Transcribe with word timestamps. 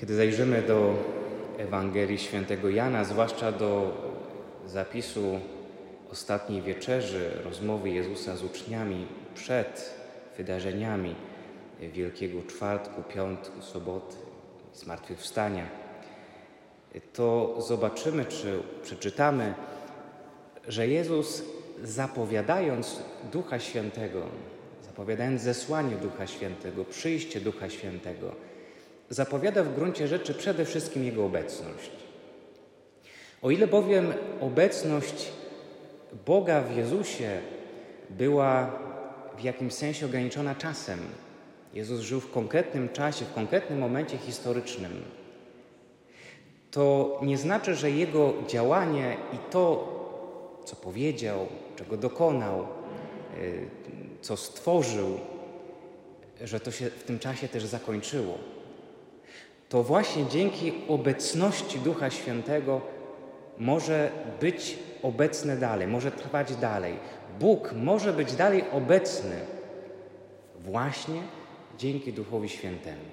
Kiedy 0.00 0.14
zajrzymy 0.14 0.62
do 0.62 0.94
Ewangelii 1.58 2.18
Świętego 2.18 2.70
Jana, 2.70 3.04
zwłaszcza 3.04 3.52
do 3.52 3.92
zapisu 4.66 5.40
ostatniej 6.10 6.62
wieczerzy, 6.62 7.30
rozmowy 7.44 7.90
Jezusa 7.90 8.36
z 8.36 8.44
uczniami 8.44 9.06
przed 9.34 9.94
wydarzeniami 10.36 11.14
Wielkiego 11.80 12.42
Czwartku, 12.42 13.02
Piątku, 13.02 13.62
Soboty, 13.62 14.16
Zmartwychwstania, 14.74 15.66
to 17.12 17.56
zobaczymy, 17.60 18.24
czy 18.24 18.62
przeczytamy, 18.82 19.54
że 20.68 20.88
Jezus 20.88 21.42
zapowiadając 21.82 23.02
Ducha 23.32 23.58
Świętego, 23.58 24.22
zapowiadając 24.82 25.42
zesłanie 25.42 25.96
Ducha 25.96 26.26
Świętego, 26.26 26.84
przyjście 26.84 27.40
Ducha 27.40 27.70
Świętego, 27.70 28.55
zapowiada 29.10 29.62
w 29.62 29.74
gruncie 29.74 30.08
rzeczy 30.08 30.34
przede 30.34 30.64
wszystkim 30.64 31.04
Jego 31.04 31.24
obecność. 31.24 31.90
O 33.42 33.50
ile 33.50 33.66
bowiem 33.66 34.12
obecność 34.40 35.32
Boga 36.26 36.60
w 36.62 36.76
Jezusie 36.76 37.40
była 38.10 38.78
w 39.38 39.42
jakimś 39.42 39.72
sensie 39.72 40.06
ograniczona 40.06 40.54
czasem, 40.54 40.98
Jezus 41.74 42.00
żył 42.00 42.20
w 42.20 42.30
konkretnym 42.30 42.88
czasie, 42.88 43.24
w 43.24 43.34
konkretnym 43.34 43.78
momencie 43.78 44.18
historycznym, 44.18 45.02
to 46.70 47.18
nie 47.22 47.38
znaczy, 47.38 47.74
że 47.74 47.90
Jego 47.90 48.34
działanie 48.48 49.16
i 49.32 49.36
to, 49.50 49.92
co 50.64 50.76
powiedział, 50.76 51.46
czego 51.76 51.96
dokonał, 51.96 52.66
y, 53.38 53.68
co 54.20 54.36
stworzył, 54.36 55.20
że 56.44 56.60
to 56.60 56.70
się 56.70 56.90
w 56.90 57.02
tym 57.02 57.18
czasie 57.18 57.48
też 57.48 57.64
zakończyło. 57.64 58.38
To 59.68 59.82
właśnie 59.82 60.26
dzięki 60.26 60.72
obecności 60.88 61.78
Ducha 61.78 62.10
Świętego 62.10 62.80
może 63.58 64.10
być 64.40 64.78
obecne 65.02 65.56
dalej, 65.56 65.86
może 65.86 66.12
trwać 66.12 66.56
dalej. 66.56 66.94
Bóg 67.40 67.72
może 67.72 68.12
być 68.12 68.34
dalej 68.34 68.64
obecny 68.72 69.36
właśnie 70.64 71.22
dzięki 71.78 72.12
Duchowi 72.12 72.48
Świętemu. 72.48 73.04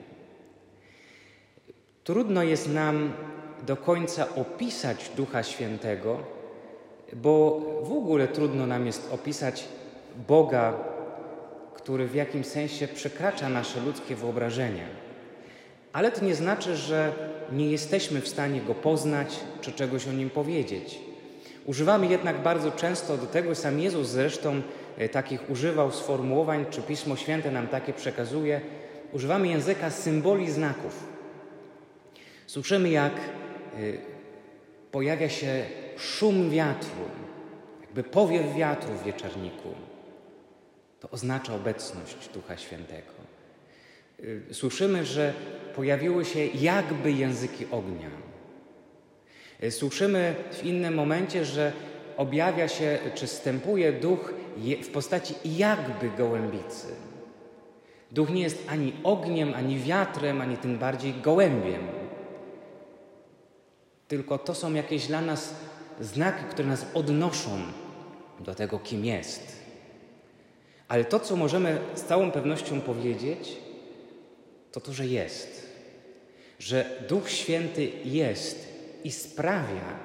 Trudno 2.04 2.44
jest 2.44 2.70
nam 2.74 3.14
do 3.68 3.78
końca 3.78 4.36
opisać 4.36 5.12
Ducha 5.18 5.44
Świętego, 5.44 6.20
bo 7.14 7.62
w 7.84 7.92
ogóle 7.92 8.28
trudno 8.28 8.68
nam 8.68 8.86
jest 8.86 9.14
opisać 9.14 9.68
Boga, 10.28 10.74
który 11.74 12.08
w 12.08 12.16
jakimś 12.16 12.46
sensie 12.46 12.88
przekracza 12.88 13.50
nasze 13.50 13.80
ludzkie 13.80 14.16
wyobrażenia. 14.16 15.03
Ale 15.94 16.12
to 16.12 16.26
nie 16.26 16.36
znaczy, 16.36 16.76
że 16.76 17.14
nie 17.52 17.72
jesteśmy 17.72 18.22
w 18.22 18.28
stanie 18.28 18.62
go 18.62 18.76
poznać 18.76 19.40
czy 19.62 19.72
czegoś 19.72 20.08
o 20.08 20.12
nim 20.12 20.30
powiedzieć. 20.30 21.00
Używamy 21.66 22.08
jednak 22.08 22.44
bardzo 22.44 22.72
często 22.72 23.18
do 23.18 23.26
tego, 23.26 23.56
sam 23.56 23.80
Jezus 23.80 24.08
zresztą 24.08 24.62
e, 24.98 25.10
takich 25.10 25.50
używał 25.50 25.92
sformułowań, 25.92 26.66
czy 26.70 26.82
Pismo 26.82 27.16
Święte 27.16 27.52
nam 27.52 27.68
takie 27.68 27.94
przekazuje, 27.94 28.62
używamy 29.12 29.48
języka 29.48 29.90
symboli 29.90 30.52
znaków. 30.52 31.08
Słyszymy, 32.48 32.90
jak 32.90 33.14
e, 33.14 33.20
pojawia 34.92 35.30
się 35.30 35.66
szum 35.98 36.50
wiatru, 36.50 37.06
jakby 37.82 38.04
powiew 38.04 38.56
wiatru 38.56 38.94
w 38.94 39.04
wieczorniku. 39.04 39.70
To 41.00 41.10
oznacza 41.10 41.56
obecność 41.56 42.30
Ducha 42.34 42.58
Świętego. 42.58 43.33
Y, 44.24 44.54
słyszymy, 44.54 45.06
że 45.06 45.34
pojawiły 45.76 46.26
się 46.26 46.46
jakby 46.46 47.12
języki 47.12 47.66
ognia. 47.72 48.10
Y, 49.64 49.72
słyszymy 49.72 50.36
w 50.52 50.64
innym 50.64 50.94
momencie, 50.94 51.46
że 51.46 51.72
objawia 52.18 52.68
się 52.68 52.98
czy 53.16 53.28
stępuje 53.28 53.94
duch 53.94 54.34
w 54.84 54.90
postaci 54.90 55.34
jakby 55.46 56.10
gołębicy. 56.18 56.88
Duch 58.12 58.30
nie 58.30 58.42
jest 58.42 58.64
ani 58.68 58.94
ogniem, 59.04 59.54
ani 59.54 59.80
wiatrem, 59.80 60.42
ani 60.42 60.58
tym 60.58 60.78
bardziej 60.78 61.14
gołębiem. 61.14 61.88
Tylko 64.08 64.38
to 64.38 64.56
są 64.56 64.74
jakieś 64.74 65.08
dla 65.08 65.22
nas 65.22 65.56
znaki, 66.00 66.44
które 66.50 66.68
nas 66.68 66.86
odnoszą 66.94 67.50
do 68.40 68.56
tego, 68.56 68.80
kim 68.80 69.06
jest. 69.06 69.64
Ale 70.88 71.06
to, 71.06 71.20
co 71.20 71.36
możemy 71.36 71.78
z 71.96 72.04
całą 72.04 72.32
pewnością 72.32 72.82
powiedzieć, 72.82 73.58
to 74.74 74.82
to, 74.82 74.94
że 74.94 75.08
jest. 75.08 75.68
Że 76.60 76.86
Duch 77.10 77.30
Święty 77.30 77.92
jest 78.06 78.68
i 79.04 79.12
sprawia, 79.12 80.00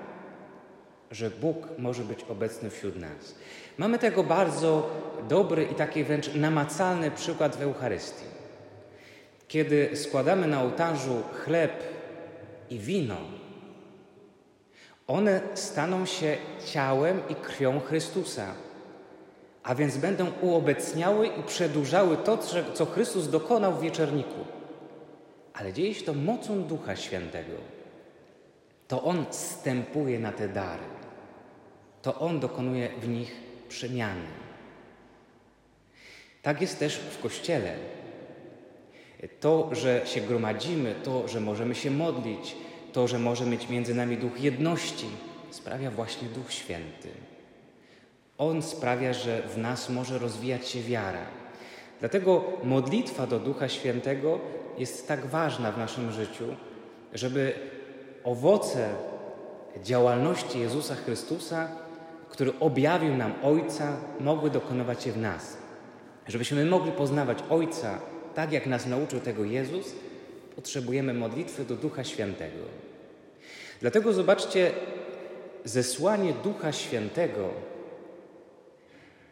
że 1.11 1.31
Bóg 1.31 1.57
może 1.79 2.03
być 2.03 2.25
obecny 2.29 2.71
wśród 2.71 2.97
nas. 2.97 3.35
Mamy 3.79 3.99
tego 3.99 4.25
bardzo 4.25 4.91
dobry 5.29 5.65
i 5.65 5.75
taki 5.75 6.05
wręcz 6.05 6.35
namacalny 6.35 7.11
przykład 7.11 7.57
w 7.57 7.63
Eucharystii. 7.63 8.25
Kiedy 9.49 9.91
składamy 9.97 10.47
na 10.47 10.63
ołtarzu 10.63 11.23
chleb 11.45 11.73
i 12.71 12.79
wino, 12.79 13.17
one 15.07 15.41
staną 15.55 16.07
się 16.07 16.37
ciałem 16.67 17.21
i 17.29 17.35
krwią 17.35 17.81
Chrystusa, 17.81 18.55
a 19.63 19.75
więc 19.75 19.97
będą 19.97 20.31
uobecniały 20.41 21.27
i 21.27 21.43
przedłużały 21.43 22.17
to, 22.17 22.39
co 22.75 22.87
Chrystus 22.87 23.29
dokonał 23.29 23.73
w 23.73 23.81
wieczorniku. 23.81 24.58
Ale 25.59 25.73
dzieje 25.73 25.95
się 25.95 26.05
to 26.05 26.15
mocą 26.15 26.63
Ducha 26.63 26.97
Świętego. 26.97 27.55
To 28.89 29.05
On 29.05 29.27
stępuje 29.31 30.19
na 30.19 30.33
te 30.33 30.49
dary. 30.49 30.83
To 32.03 32.19
On 32.19 32.41
dokonuje 32.41 32.89
w 33.01 33.09
nich 33.09 33.37
przemiany. 33.69 34.27
Tak 36.43 36.61
jest 36.61 36.79
też 36.79 36.97
w 36.97 37.23
Kościele. 37.23 37.75
To, 39.41 39.71
że 39.73 40.07
się 40.07 40.21
gromadzimy, 40.21 40.95
to, 41.05 41.29
że 41.29 41.41
możemy 41.41 41.75
się 41.75 41.91
modlić, 41.91 42.57
to, 42.93 43.09
że 43.09 43.19
może 43.19 43.47
mieć 43.47 43.69
między 43.69 43.95
nami 43.95 44.17
duch 44.17 44.41
jedności, 44.41 45.07
sprawia 45.51 45.91
właśnie 45.91 46.29
Duch 46.29 46.53
Święty. 46.53 47.09
On 48.39 48.63
sprawia, 48.63 49.13
że 49.13 49.43
w 49.43 49.59
nas 49.59 49.89
może 49.89 50.19
rozwijać 50.19 50.69
się 50.69 50.83
wiara. 50.83 51.27
Dlatego 52.01 52.45
modlitwa 52.65 53.27
do 53.27 53.39
Ducha 53.39 53.69
Świętego 53.69 54.39
jest 54.79 55.09
tak 55.09 55.27
ważna 55.27 55.73
w 55.73 55.79
naszym 55.79 56.13
życiu, 56.13 56.45
żeby 57.13 57.53
owoce 58.25 58.89
działalności 59.83 60.61
Jezusa 60.61 60.95
Chrystusa, 60.95 61.69
który 62.29 62.53
objawił 62.61 63.17
nam 63.17 63.33
Ojca, 63.43 63.97
mogły 64.21 64.51
dokonywać 64.51 65.03
się 65.03 65.13
w 65.13 65.19
nas. 65.19 65.57
Żebyśmy 66.29 66.65
mogli 66.65 66.93
poznawać 66.93 67.39
Ojca 67.51 67.99
tak, 68.35 68.53
jak 68.53 68.67
nas 68.67 68.87
nauczył 68.87 69.21
tego 69.21 69.45
Jezus, 69.45 69.95
potrzebujemy 70.57 71.15
modlitwy 71.15 71.65
do 71.65 71.77
Ducha 71.77 72.05
Świętego. 72.05 72.65
Dlatego 73.81 74.13
zobaczcie, 74.13 74.71
zesłanie 75.65 76.33
Ducha 76.45 76.73
Świętego 76.73 77.49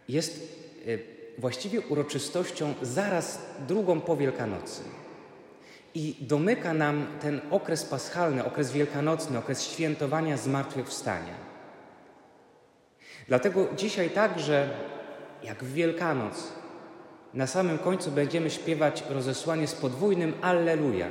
jest 0.09 0.59
e, 0.87 1.16
właściwie 1.39 1.81
uroczystością 1.81 2.75
zaraz 2.83 3.39
drugą 3.69 4.01
po 4.01 4.17
Wielkanocy. 4.17 4.83
I 5.95 6.15
domyka 6.21 6.75
nam 6.75 7.07
ten 7.21 7.41
okres 7.51 7.85
paschalny, 7.85 8.45
okres 8.45 8.73
wielkanocny, 8.73 9.39
okres 9.39 9.65
świętowania 9.65 10.37
zmartwychwstania. 10.37 11.35
Dlatego 13.29 13.67
dzisiaj 13.77 14.11
także, 14.11 14.71
jak 15.43 15.65
w 15.65 15.73
Wielkanoc, 15.73 16.53
na 17.35 17.47
samym 17.47 17.79
końcu 17.79 18.11
będziemy 18.11 18.51
śpiewać 18.51 19.05
rozesłanie 19.11 19.67
z 19.67 19.75
podwójnym 19.75 20.33
Alleluja. 20.43 21.07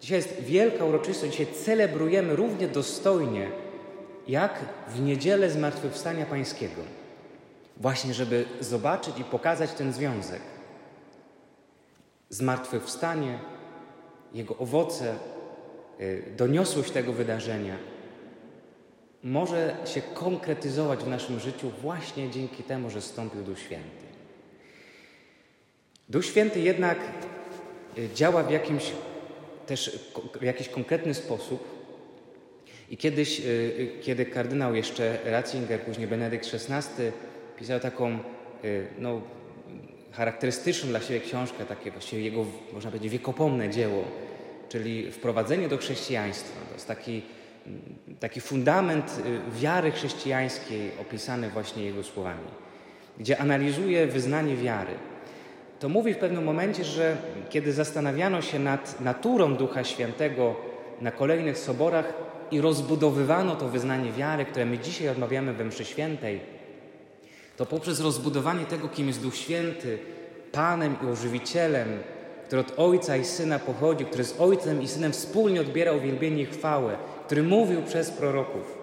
Dzisiaj 0.00 0.18
jest 0.18 0.40
wielka 0.40 0.84
uroczystość, 0.84 1.32
dzisiaj 1.32 1.54
celebrujemy 1.64 2.36
równie 2.36 2.68
dostojnie, 2.68 3.50
jak 4.28 4.58
w 4.88 5.00
niedzielę 5.00 5.50
Zmartwychwstania 5.50 6.26
Pańskiego. 6.26 6.82
Właśnie, 7.76 8.14
żeby 8.14 8.44
zobaczyć 8.60 9.18
i 9.18 9.24
pokazać 9.24 9.72
ten 9.72 9.92
związek. 9.92 10.42
Zmartwychwstanie, 12.28 13.38
jego 14.34 14.56
owoce, 14.56 15.14
y, 16.00 16.22
doniosłość 16.36 16.90
tego 16.90 17.12
wydarzenia 17.12 17.76
może 19.22 19.76
się 19.84 20.02
konkretyzować 20.02 21.00
w 21.00 21.08
naszym 21.08 21.40
życiu 21.40 21.70
właśnie 21.82 22.30
dzięki 22.30 22.62
temu, 22.62 22.90
że 22.90 23.00
stąpił 23.00 23.42
Duch 23.42 23.58
Święty. 23.58 24.06
Duch 26.08 26.26
Święty 26.26 26.60
jednak 26.60 26.98
y, 27.98 28.08
działa 28.14 28.42
w 28.42 28.50
jakimś 28.50 28.92
też 29.66 29.98
w 30.40 30.42
jakiś 30.42 30.68
konkretny 30.68 31.14
sposób. 31.14 31.82
I 32.90 32.96
kiedyś, 32.96 33.40
y, 33.40 33.92
kiedy 34.02 34.26
kardynał 34.26 34.74
jeszcze 34.74 35.18
Ratzinger, 35.24 35.80
później 35.80 36.08
Benedykt 36.08 36.54
XVI 36.54 37.12
pisał 37.62 37.80
taką 37.80 38.18
no, 38.98 39.20
charakterystyczną 40.12 40.90
dla 40.90 41.00
siebie 41.00 41.20
książkę, 41.20 41.64
takie 41.64 41.90
właściwie 41.90 42.22
jego, 42.22 42.44
można 42.72 42.90
powiedzieć, 42.90 43.12
wiekopomne 43.12 43.70
dzieło, 43.70 44.04
czyli 44.68 45.12
wprowadzenie 45.12 45.68
do 45.68 45.78
chrześcijaństwa. 45.78 46.60
To 46.68 46.74
jest 46.74 46.88
taki, 46.88 47.22
taki 48.20 48.40
fundament 48.40 49.22
y, 49.56 49.60
wiary 49.60 49.90
chrześcijańskiej 49.90 50.90
opisany 51.00 51.50
właśnie 51.50 51.84
jego 51.84 52.02
słowami, 52.02 52.48
gdzie 53.18 53.38
analizuje 53.38 54.06
wyznanie 54.06 54.56
wiary. 54.56 54.92
To 55.80 55.88
mówi 55.88 56.14
w 56.14 56.18
pewnym 56.18 56.44
momencie, 56.44 56.84
że 56.84 57.16
kiedy 57.50 57.72
zastanawiano 57.72 58.42
się 58.42 58.58
nad 58.58 59.00
naturą 59.00 59.56
Ducha 59.56 59.84
Świętego 59.84 60.56
na 61.00 61.10
kolejnych 61.10 61.58
soborach 61.58 62.12
i 62.50 62.60
rozbudowywano 62.60 63.56
to 63.56 63.68
wyznanie 63.68 64.12
wiary, 64.12 64.44
które 64.44 64.66
my 64.66 64.78
dzisiaj 64.78 65.08
odmawiamy 65.08 65.52
we 65.52 65.64
mszy 65.64 65.84
świętej, 65.84 66.40
to 67.62 67.66
poprzez 67.66 68.00
rozbudowanie 68.00 68.64
tego, 68.64 68.88
kim 68.88 69.06
jest 69.06 69.22
Duch 69.22 69.36
Święty, 69.36 69.98
Panem 70.52 70.96
i 71.02 71.06
Ożywicielem, 71.06 71.88
który 72.46 72.60
od 72.60 72.72
Ojca 72.76 73.16
i 73.16 73.24
Syna 73.24 73.58
pochodzi, 73.58 74.04
który 74.04 74.24
z 74.24 74.40
Ojcem 74.40 74.82
i 74.82 74.88
Synem 74.88 75.12
wspólnie 75.12 75.60
odbierał 75.60 76.00
wielbienie 76.00 76.42
i 76.42 76.46
chwałę, 76.46 76.96
który 77.26 77.42
mówił 77.42 77.82
przez 77.82 78.10
proroków. 78.10 78.78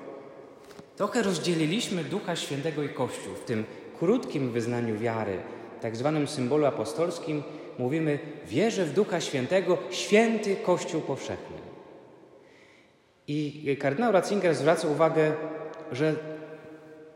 Trochę 0.98 1.24
rozdzieliliśmy 1.24 2.04
Ducha 2.04 2.36
Świętego 2.36 2.84
i 2.84 2.90
Kościół. 2.90 3.34
W 3.34 3.46
tym 3.46 3.64
krótkim 4.00 4.52
wyznaniu 4.52 4.98
wiary, 4.98 5.38
tak 5.82 5.96
zwanym 5.96 6.28
symbolu 6.28 6.66
apostolskim, 6.66 7.44
mówimy: 7.80 8.20
Wierzę 8.48 8.86
w 8.86 8.94
Ducha 8.94 9.22
Świętego, 9.22 9.78
święty 9.92 10.56
Kościół 10.56 11.02
powszechny. 11.02 11.58
I 13.28 13.78
kardynał 13.80 14.12
Ratzinger 14.12 14.56
zwraca 14.56 14.88
uwagę, 14.88 15.32
że 15.92 16.39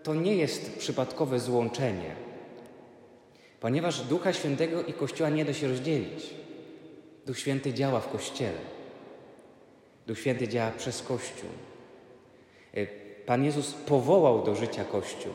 to 0.03 0.15
nie 0.15 0.35
jest 0.35 0.77
przypadkowe 0.77 1.39
złączenie, 1.39 2.15
ponieważ 3.59 4.01
Ducha 4.01 4.33
Świętego 4.33 4.83
i 4.83 4.93
Kościoła 4.93 5.29
nie 5.29 5.45
da 5.45 5.53
się 5.53 5.67
rozdzielić. 5.67 6.29
Duch 7.25 7.39
Święty 7.39 7.73
działa 7.73 7.99
w 7.99 8.11
Kościele. 8.11 8.59
Duch 10.07 10.19
Święty 10.19 10.47
działa 10.47 10.71
przez 10.71 11.01
Kościół. 11.01 11.49
E, 12.73 12.87
Pan 13.25 13.43
Jezus 13.43 13.73
powołał 13.73 14.43
do 14.43 14.55
życia 14.55 14.83
Kościół 14.83 15.33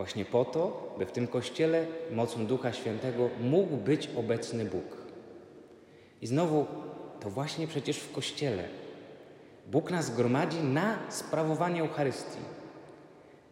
właśnie 0.00 0.24
po 0.24 0.44
to, 0.44 0.94
by 0.98 1.06
w 1.06 1.12
tym 1.12 1.26
Kościele 1.26 1.86
mocą 2.12 2.46
Ducha 2.46 2.72
Świętego 2.72 3.28
mógł 3.40 3.76
być 3.76 4.10
obecny 4.16 4.64
Bóg. 4.64 4.96
I 6.22 6.26
znowu, 6.26 6.66
to 7.20 7.30
właśnie 7.30 7.66
przecież 7.66 7.98
w 7.98 8.12
Kościele 8.12 8.64
Bóg 9.66 9.90
nas 9.90 10.16
gromadzi 10.16 10.58
na 10.58 10.98
sprawowanie 11.08 11.80
Eucharystii. 11.80 12.38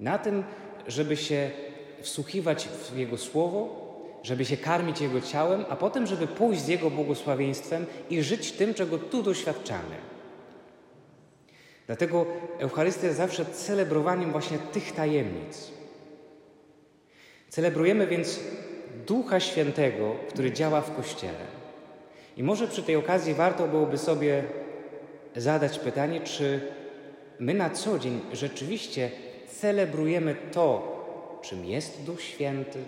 Na 0.01 0.19
tym, 0.19 0.45
żeby 0.87 1.17
się 1.17 1.51
wsłuchiwać 2.03 2.69
w 2.69 2.97
Jego 2.97 3.17
Słowo, 3.17 3.89
żeby 4.23 4.45
się 4.45 4.57
karmić 4.57 5.01
Jego 5.01 5.21
ciałem, 5.21 5.65
a 5.69 5.77
potem, 5.77 6.07
żeby 6.07 6.27
pójść 6.27 6.63
z 6.63 6.69
Jego 6.69 6.91
błogosławieństwem 6.91 7.87
i 8.11 8.23
żyć 8.23 8.53
tym, 8.53 8.75
czego 8.75 8.99
tu 8.99 9.23
doświadczamy. 9.23 9.97
Dlatego 11.87 12.27
Eucharystia 12.59 13.07
jest 13.07 13.19
zawsze 13.19 13.45
celebrowaniem 13.45 14.33
właśnie 14.33 14.59
tych 14.59 14.93
tajemnic. 14.93 15.71
Celebrujemy 17.49 18.07
więc 18.07 18.41
Ducha 19.07 19.41
Świętego, 19.41 20.15
który 20.29 20.53
działa 20.53 20.81
w 20.81 20.97
Kościele. 20.97 21.59
I 22.37 22.43
może 22.43 22.69
przy 22.69 22.83
tej 22.83 22.97
okazji 22.97 23.35
warto 23.35 23.69
byłoby 23.69 23.99
sobie 23.99 24.45
zadać 25.37 25.79
pytanie, 25.79 26.21
czy 26.21 26.61
my 27.39 27.55
na 27.55 27.71
co 27.71 27.99
dzień 27.99 28.21
rzeczywiście 28.33 29.11
celebrujemy 29.51 30.37
to, 30.53 30.99
czym 31.43 31.65
jest 31.65 32.03
Duch 32.03 32.23
Święty, 32.23 32.79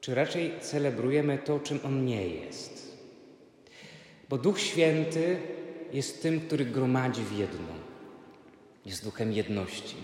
czy 0.00 0.14
raczej 0.14 0.52
celebrujemy 0.60 1.38
to, 1.38 1.60
czym 1.60 1.80
On 1.84 2.04
nie 2.04 2.28
jest. 2.28 2.98
Bo 4.28 4.38
Duch 4.38 4.60
Święty 4.60 5.36
jest 5.92 6.22
tym, 6.22 6.40
który 6.40 6.64
gromadzi 6.64 7.22
w 7.22 7.38
jedno. 7.38 7.74
Jest 8.86 9.04
duchem 9.04 9.32
jedności. 9.32 9.96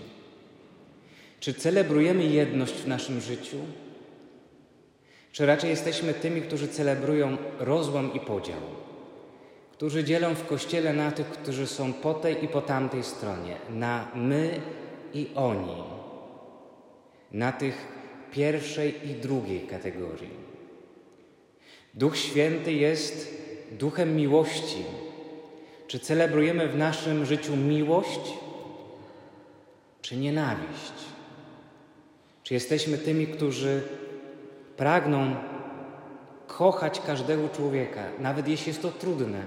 Czy 1.39 1.53
celebrujemy 1.53 2.23
jedność 2.23 2.73
w 2.73 2.87
naszym 2.87 3.21
życiu? 3.21 3.57
Czy 5.31 5.45
raczej 5.45 5.69
jesteśmy 5.69 6.13
tymi, 6.13 6.41
którzy 6.41 6.67
celebrują 6.67 7.37
rozłam 7.59 8.13
i 8.13 8.19
podział? 8.19 8.61
Którzy 9.71 10.03
dzielą 10.03 10.35
w 10.35 10.45
kościele 10.45 10.93
na 10.93 11.11
tych, 11.11 11.27
którzy 11.27 11.67
są 11.67 11.93
po 11.93 12.13
tej 12.13 12.45
i 12.45 12.47
po 12.47 12.61
tamtej 12.61 13.03
stronie, 13.03 13.55
na 13.69 14.07
my 14.15 14.61
i 15.13 15.27
oni, 15.35 15.83
na 17.31 17.51
tych, 17.51 17.87
pierwszej 18.31 19.09
i 19.09 19.13
drugiej 19.13 19.59
kategorii. 19.59 20.29
Duch 21.93 22.17
Święty 22.17 22.73
jest 22.73 23.41
duchem 23.71 24.15
miłości. 24.15 24.83
Czy 25.87 25.99
celebrujemy 25.99 26.67
w 26.67 26.77
naszym 26.77 27.25
życiu 27.25 27.55
miłość, 27.55 28.19
czy 30.01 30.17
nienawiść? 30.17 30.93
Czy 32.43 32.53
jesteśmy 32.53 32.97
tymi, 32.97 33.27
którzy 33.27 33.81
pragną 34.77 35.35
kochać 36.47 36.99
każdego 36.99 37.49
człowieka, 37.49 38.03
nawet 38.19 38.47
jeśli 38.47 38.67
jest 38.67 38.81
to 38.81 38.91
trudne? 38.91 39.43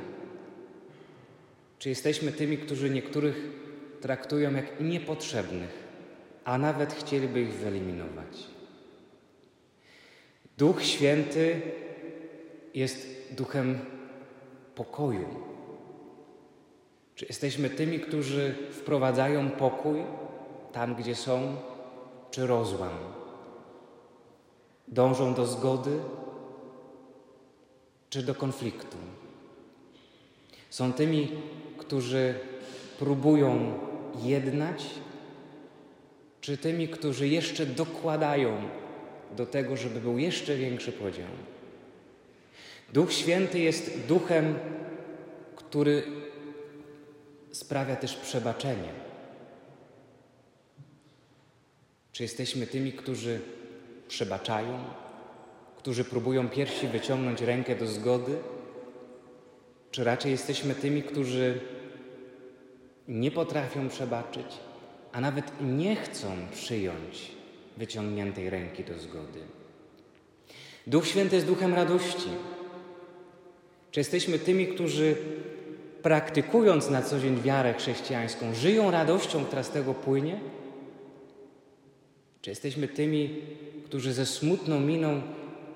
Czy 1.79 1.89
jesteśmy 1.89 2.33
tymi, 2.33 2.59
którzy 2.59 2.91
niektórych 2.91 3.51
traktują 4.05 4.55
jak 4.55 4.81
niepotrzebnych, 4.81 5.85
a 6.45 6.59
nawet 6.59 6.93
chcieliby 6.93 7.41
ich 7.41 7.53
wyeliminować? 7.53 8.47
Duch 10.59 10.83
Święty 10.83 11.61
jest 12.75 13.09
duchem 13.31 13.79
pokoju. 14.75 15.29
Czy 17.15 17.27
jesteśmy 17.27 17.71
tymi, 17.71 18.01
którzy 18.01 18.55
wprowadzają 18.71 19.51
pokój 19.51 20.03
tam, 20.73 20.95
gdzie 20.95 21.15
są, 21.15 21.57
czy 22.31 22.47
rozłam? 22.47 22.99
Dążą 24.89 25.35
do 25.35 25.47
zgody, 25.47 25.99
czy 28.11 28.23
do 28.23 28.35
konfliktu? 28.35 28.97
Są 30.71 30.93
tymi, 30.93 31.33
którzy 31.79 32.35
próbują 32.99 33.79
jednać, 34.23 34.85
czy 36.41 36.57
tymi, 36.57 36.89
którzy 36.89 37.29
jeszcze 37.29 37.67
dokładają 37.67 38.69
do 39.37 39.47
tego, 39.47 39.77
żeby 39.77 40.01
był 40.01 40.19
jeszcze 40.19 40.57
większy 40.57 40.93
podział. 40.93 41.29
Duch 42.93 43.13
Święty 43.13 43.59
jest 43.59 44.07
duchem, 44.09 44.55
który 45.57 46.03
sprawia 47.53 47.97
też 47.97 48.17
przebaczenie. 48.17 49.05
Czy 52.13 52.23
jesteśmy 52.23 52.67
tymi, 52.67 52.93
którzy 52.93 53.41
przebaczają, 54.09 54.85
którzy 55.77 56.05
próbują 56.05 56.49
pierwsi 56.49 56.89
wyciągnąć 56.89 57.41
rękę 57.41 57.77
do 57.77 57.87
zgody? 57.87 58.37
Czy 59.91 60.05
raczej 60.05 60.31
jesteśmy 60.31 60.75
tymi, 60.75 61.03
którzy 61.03 61.61
nie 63.09 63.31
potrafią 63.31 63.89
przebaczyć, 63.89 64.47
a 65.13 65.21
nawet 65.21 65.53
nie 65.61 65.97
chcą 65.97 66.29
przyjąć 66.53 67.31
wyciągniętej 67.77 68.51
ręki 68.51 68.85
do 68.85 68.99
zgody. 68.99 69.41
Duch 70.87 71.07
Święty 71.07 71.35
jest 71.35 71.47
duchem 71.47 71.75
radości. 71.75 72.29
Czy 73.91 74.01
jesteśmy 74.01 74.39
tymi, 74.39 74.67
którzy 74.67 75.17
praktykując 76.03 76.91
na 76.91 77.03
co 77.03 77.21
dzień 77.21 77.41
wiarę 77.41 77.75
chrześcijańską, 77.75 78.55
żyją 78.55 78.91
radością, 78.91 79.45
która 79.45 79.63
z 79.63 79.71
tego 79.71 79.95
płynie? 79.95 80.41
Czy 82.43 82.51
jesteśmy 82.51 82.89
tymi, 82.89 83.43
którzy 83.85 84.13
ze 84.13 84.27
smutną 84.27 84.81
miną 84.81 85.23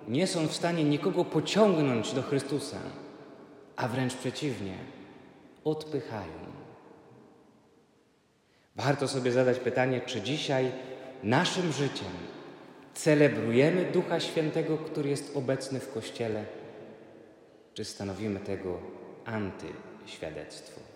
nie 0.08 0.26
są 0.26 0.46
w 0.46 0.54
stanie 0.54 0.84
nikogo 0.84 1.24
pociągnąć 1.24 2.12
do 2.12 2.22
Chrystusa, 2.22 2.78
a 3.76 3.88
wręcz 3.88 4.14
przeciwnie, 4.14 4.74
odpychają? 5.64 6.57
Warto 8.78 9.08
sobie 9.08 9.32
zadać 9.32 9.58
pytanie, 9.58 10.00
czy 10.06 10.20
dzisiaj 10.20 10.72
naszym 11.22 11.72
życiem 11.72 12.12
celebrujemy 12.94 13.84
Ducha 13.92 14.20
Świętego, 14.20 14.78
który 14.78 15.08
jest 15.08 15.36
obecny 15.36 15.80
w 15.80 15.92
Kościele, 15.92 16.44
czy 17.74 17.84
stanowimy 17.84 18.40
tego 18.40 18.78
antyświadectwo? 19.24 20.87